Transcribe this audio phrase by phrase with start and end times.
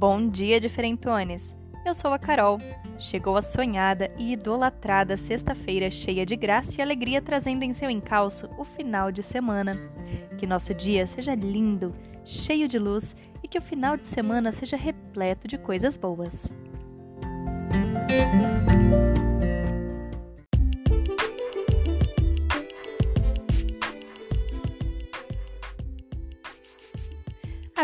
[0.00, 1.54] Bom dia, diferentones!
[1.84, 2.56] Eu sou a Carol.
[2.98, 8.48] Chegou a sonhada e idolatrada sexta-feira cheia de graça e alegria, trazendo em seu encalço
[8.56, 9.72] o final de semana.
[10.38, 11.94] Que nosso dia seja lindo,
[12.24, 16.50] cheio de luz e que o final de semana seja repleto de coisas boas.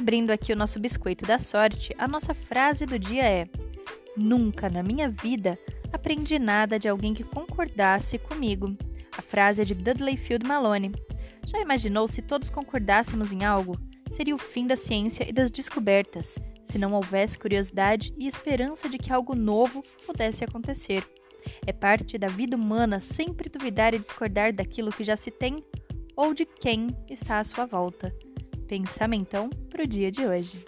[0.06, 3.48] Abrindo aqui o nosso biscoito da sorte, a nossa frase do dia é:
[4.16, 5.58] Nunca na minha vida
[5.92, 8.76] aprendi nada de alguém que concordasse comigo.
[9.18, 10.92] A frase é de Dudley Field Malone.
[11.44, 13.76] Já imaginou se todos concordássemos em algo?
[14.12, 18.98] Seria o fim da ciência e das descobertas, se não houvesse curiosidade e esperança de
[18.98, 21.04] que algo novo pudesse acontecer.
[21.66, 25.64] É parte da vida humana sempre duvidar e discordar daquilo que já se tem
[26.14, 28.14] ou de quem está à sua volta.
[28.68, 30.64] Pensamentão para o dia de hoje.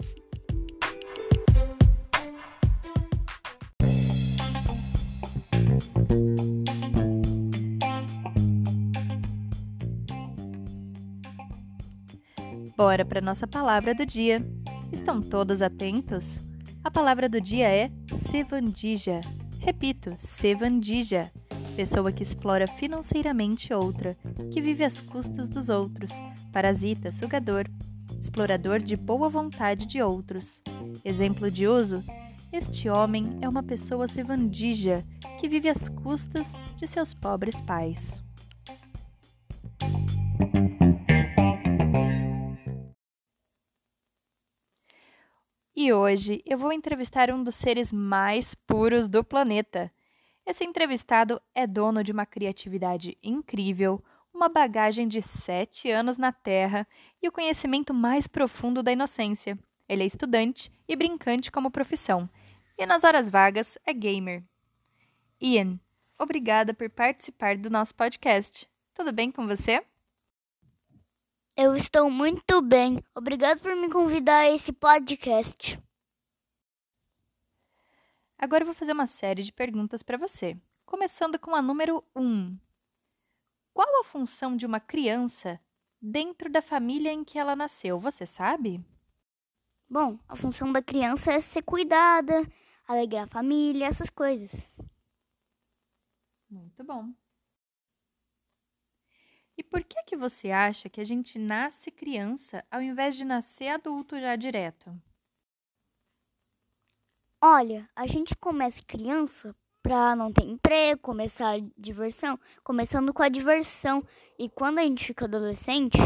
[12.77, 14.41] Bora para nossa palavra do dia.
[14.93, 16.39] Estão todos atentos?
[16.81, 17.91] A palavra do dia é
[18.31, 19.19] sevandija.
[19.59, 21.29] Repito, sevandija.
[21.75, 24.17] Pessoa que explora financeiramente outra,
[24.51, 26.11] que vive às custas dos outros,
[26.53, 27.65] parasita, sugador,
[28.19, 30.61] explorador de boa vontade de outros.
[31.03, 32.03] Exemplo de uso:
[32.51, 35.05] este homem é uma pessoa sevandija
[35.39, 38.23] que vive às custas de seus pobres pais.
[45.75, 49.89] E hoje eu vou entrevistar um dos seres mais puros do planeta.
[50.45, 56.87] Esse entrevistado é dono de uma criatividade incrível, uma bagagem de sete anos na Terra
[57.21, 59.57] e o conhecimento mais profundo da inocência.
[59.87, 62.29] Ele é estudante e brincante como profissão,
[62.77, 64.43] e nas horas vagas é gamer.
[65.41, 65.79] Ian,
[66.17, 68.69] obrigada por participar do nosso podcast.
[68.93, 69.83] Tudo bem com você?
[71.55, 73.03] Eu estou muito bem.
[73.13, 75.77] Obrigado por me convidar a esse podcast.
[78.37, 82.21] Agora eu vou fazer uma série de perguntas para você, começando com a número 1.
[82.23, 82.68] Um.
[83.73, 85.59] Qual a função de uma criança
[86.01, 87.99] dentro da família em que ela nasceu?
[87.99, 88.83] Você sabe?
[89.89, 92.47] Bom, a função da criança é ser cuidada,
[92.87, 94.69] alegrar a família, essas coisas.
[96.49, 97.13] Muito bom.
[99.57, 103.67] E por que que você acha que a gente nasce criança ao invés de nascer
[103.67, 104.89] adulto já direto?
[107.41, 113.29] Olha, a gente começa criança para não ter emprego, começar a diversão, começando com a
[113.29, 114.03] diversão.
[114.37, 115.97] E quando a gente fica adolescente,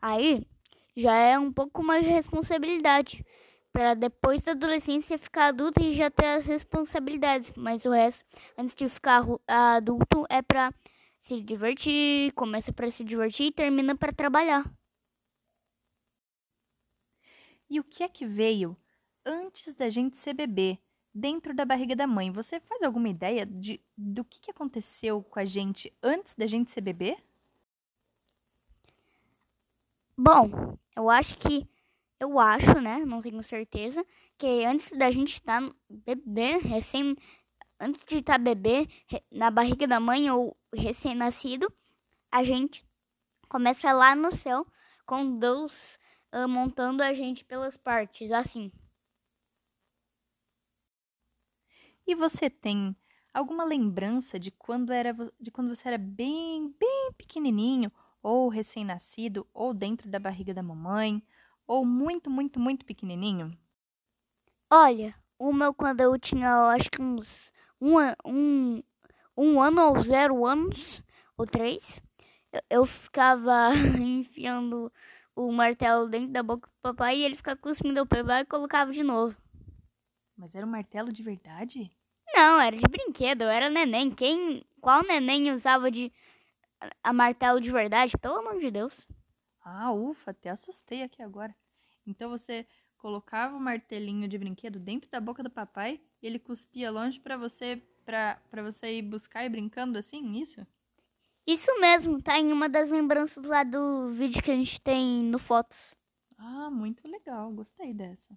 [0.00, 0.46] aí
[0.96, 3.24] já é um pouco mais de responsabilidade.
[3.72, 7.50] Para depois da adolescência ficar adulto e já ter as responsabilidades.
[7.56, 8.22] Mas o resto,
[8.58, 10.74] antes de ficar adulto, é para
[11.22, 14.70] se divertir, começa para se divertir e termina para trabalhar.
[17.70, 18.76] E o que é que veio
[19.24, 20.78] antes da gente ser bebê?
[21.14, 22.30] Dentro da barriga da mãe.
[22.30, 26.70] Você faz alguma ideia de, do que, que aconteceu com a gente antes da gente
[26.70, 27.16] ser bebê?
[30.16, 31.68] Bom, eu acho que.
[32.20, 33.04] Eu acho, né?
[33.04, 34.04] Não tenho certeza.
[34.38, 37.16] Que antes da gente estar tá bebê, recém.
[37.80, 38.88] Antes de estar tá bebê
[39.30, 41.72] na barriga da mãe ou recém-nascido,
[42.30, 42.86] a gente
[43.48, 44.64] começa lá no céu
[45.04, 45.98] com Deus
[46.32, 48.70] uh, montando a gente pelas partes, assim.
[52.06, 52.96] E você tem
[53.32, 57.90] alguma lembrança de quando era de quando você era bem, bem pequenininho,
[58.22, 61.22] ou recém-nascido, ou dentro da barriga da mamãe,
[61.66, 63.56] ou muito, muito, muito pequenininho?
[64.70, 68.82] Olha, o meu quando eu tinha, eu acho que uns um, um,
[69.36, 71.02] um ano ou zero anos,
[71.36, 72.00] ou três,
[72.52, 73.70] eu, eu ficava
[74.00, 74.92] enfiando
[75.36, 78.92] o martelo dentro da boca do papai e ele ficava cuspindo, eu pegava e colocava
[78.92, 79.36] de novo.
[80.36, 81.90] Mas era um martelo de verdade?
[82.34, 84.10] Não, era de brinquedo, era neném.
[84.10, 86.12] Quem, qual neném usava de
[87.02, 88.16] a martelo de verdade?
[88.18, 89.06] Pelo amor de Deus.
[89.60, 91.54] Ah, ufa, até assustei aqui agora.
[92.06, 92.66] Então você
[92.98, 97.36] colocava o martelinho de brinquedo dentro da boca do papai e ele cuspia longe para
[97.36, 100.66] você para você ir buscar e brincando assim, isso?
[101.46, 105.38] Isso mesmo, tá em uma das lembranças lá do vídeo que a gente tem no
[105.38, 105.94] Fotos.
[106.36, 108.36] Ah, muito legal, gostei dessa.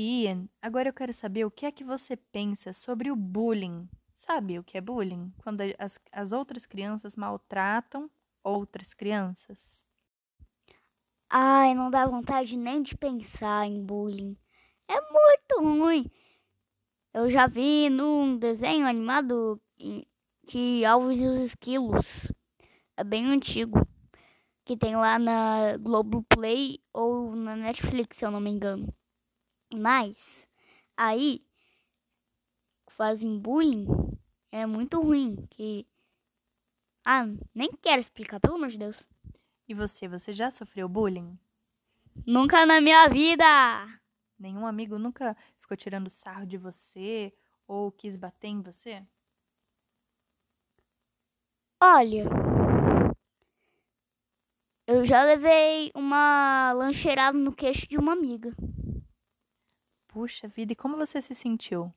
[0.00, 3.88] Ian, agora eu quero saber o que é que você pensa sobre o bullying.
[4.14, 5.32] Sabe o que é bullying?
[5.42, 8.08] Quando as, as outras crianças maltratam
[8.44, 9.58] outras crianças.
[11.28, 14.36] Ai, não dá vontade nem de pensar em bullying.
[14.86, 16.08] É muito ruim.
[17.12, 19.60] Eu já vi num desenho animado
[20.46, 22.32] que Alves e os Esquilos.
[22.96, 23.84] É bem antigo.
[24.64, 28.94] Que tem lá na Globoplay ou na Netflix, se eu não me engano.
[29.72, 30.46] Mas,
[30.96, 31.44] aí,
[32.90, 33.86] fazem bullying
[34.50, 35.46] é muito ruim.
[35.50, 35.86] Que.
[37.04, 37.24] Ah,
[37.54, 39.02] nem quero explicar, pelo amor de Deus.
[39.68, 41.38] E você, você já sofreu bullying?
[42.26, 43.44] Nunca na minha vida!
[44.38, 47.32] Nenhum amigo nunca ficou tirando sarro de você
[47.66, 49.02] ou quis bater em você?
[51.80, 52.24] Olha,
[54.86, 58.52] eu já levei uma lancheirada no queixo de uma amiga.
[60.08, 61.92] Puxa vida, e como você se sentiu?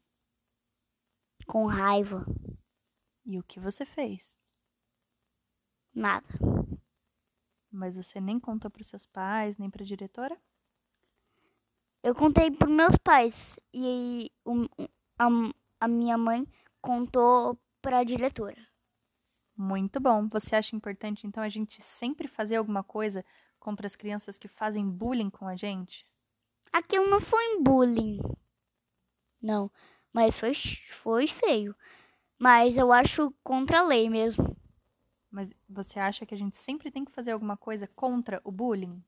[1.48, 2.26] Com raiva.
[3.26, 4.30] E o que você fez?
[5.94, 6.28] Nada.
[7.72, 10.38] Mas você nem contou para os seus pais, nem para a diretora?
[12.04, 14.30] Eu contei para meus pais e
[15.18, 15.28] a,
[15.80, 16.46] a minha mãe
[16.82, 18.68] contou para a diretora.
[19.56, 20.28] Muito bom.
[20.30, 23.24] Você acha importante então a gente sempre fazer alguma coisa
[23.60, 26.06] contra as crianças que fazem bullying com a gente?
[26.74, 28.20] Aquilo não foi bullying.
[29.42, 29.72] Não,
[30.14, 30.54] mas foi,
[31.04, 31.76] foi feio.
[32.40, 34.56] Mas eu acho contra a lei mesmo.
[35.32, 39.04] Mas você acha que a gente sempre tem que fazer alguma coisa contra o bullying?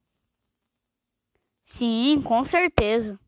[1.65, 3.19] Sim, com certeza.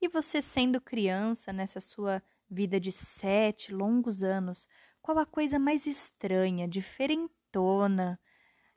[0.00, 4.66] E você sendo criança nessa sua vida de sete longos anos,
[5.02, 8.18] qual a coisa mais estranha, diferentona,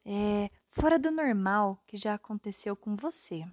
[0.05, 3.45] é, fora do normal que já aconteceu com você?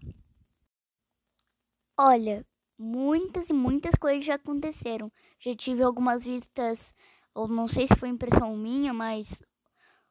[1.96, 2.46] Olha,
[2.78, 5.12] muitas e muitas coisas já aconteceram.
[5.38, 6.94] Já tive algumas vistas
[7.34, 9.28] ou não sei se foi impressão minha, mas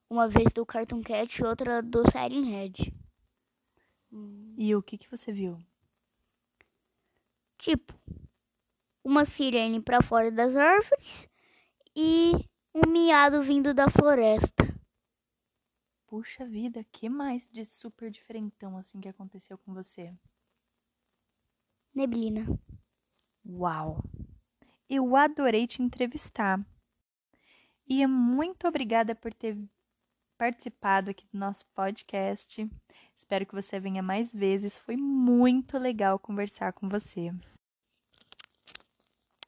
[0.10, 2.94] uma vez do Cartoon Cat e outra do Siren Head.
[4.58, 5.58] E o que, que você viu?
[7.58, 7.94] Tipo,
[9.04, 11.28] uma sirene para fora das árvores
[11.96, 12.32] e
[12.74, 14.69] um miado vindo da floresta.
[16.10, 20.12] Puxa vida, que mais de super diferentão assim que aconteceu com você?
[21.94, 22.48] Neblina.
[23.46, 24.04] Uau!
[24.90, 26.60] Eu adorei te entrevistar.
[27.86, 29.56] E muito obrigada por ter
[30.36, 32.68] participado aqui do nosso podcast.
[33.16, 34.76] Espero que você venha mais vezes.
[34.80, 37.32] Foi muito legal conversar com você.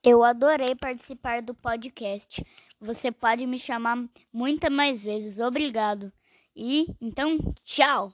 [0.04, 2.46] Eu adorei participar do podcast.
[2.80, 5.40] Você pode me chamar muitas mais vezes.
[5.40, 6.14] Obrigado.
[6.56, 8.14] E então, tchau.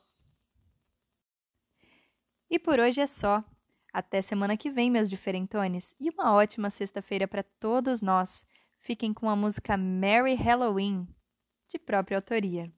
[2.49, 3.43] E por hoje é só.
[3.91, 8.43] Até semana que vem, meus diferentones, e uma ótima sexta-feira para todos nós
[8.79, 11.07] fiquem com a música Merry Halloween,
[11.67, 12.71] de própria autoria.